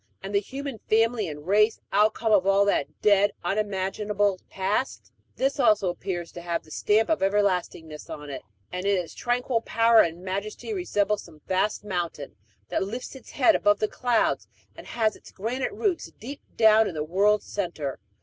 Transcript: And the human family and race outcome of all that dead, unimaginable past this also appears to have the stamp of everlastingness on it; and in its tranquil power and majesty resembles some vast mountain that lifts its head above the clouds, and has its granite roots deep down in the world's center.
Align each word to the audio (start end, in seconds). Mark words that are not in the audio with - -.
And 0.23 0.33
the 0.33 0.39
human 0.39 0.79
family 0.79 1.27
and 1.27 1.45
race 1.45 1.79
outcome 1.91 2.31
of 2.31 2.47
all 2.47 2.65
that 2.65 2.87
dead, 3.03 3.33
unimaginable 3.45 4.39
past 4.49 5.11
this 5.35 5.59
also 5.59 5.89
appears 5.89 6.31
to 6.31 6.41
have 6.41 6.63
the 6.63 6.71
stamp 6.71 7.07
of 7.07 7.19
everlastingness 7.21 8.09
on 8.09 8.31
it; 8.31 8.41
and 8.71 8.87
in 8.87 8.97
its 8.97 9.13
tranquil 9.13 9.61
power 9.61 9.99
and 10.01 10.23
majesty 10.23 10.73
resembles 10.73 11.21
some 11.21 11.41
vast 11.45 11.83
mountain 11.85 12.35
that 12.69 12.81
lifts 12.81 13.13
its 13.13 13.29
head 13.33 13.55
above 13.55 13.77
the 13.77 13.87
clouds, 13.87 14.47
and 14.75 14.87
has 14.87 15.15
its 15.15 15.31
granite 15.31 15.71
roots 15.71 16.09
deep 16.19 16.41
down 16.57 16.87
in 16.87 16.95
the 16.95 17.03
world's 17.03 17.45
center. 17.45 17.99